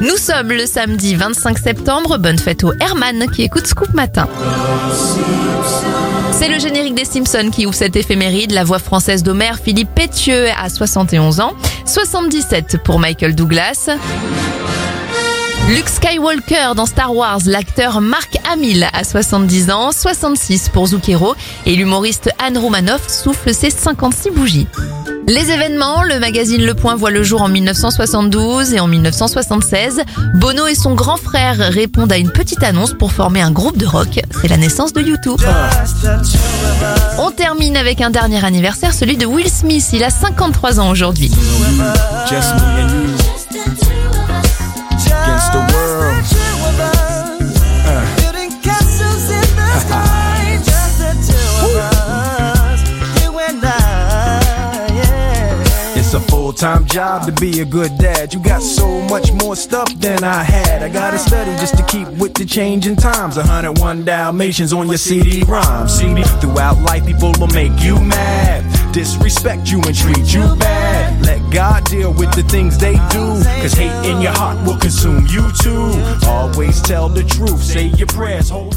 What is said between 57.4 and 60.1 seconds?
a good dad. You got so much more stuff